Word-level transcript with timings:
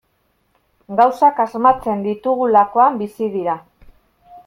Gauzak 1.01 1.43
asmatzen 1.45 2.03
ditugulakoan 2.09 3.01
bizi 3.05 3.33
dira. 3.39 3.61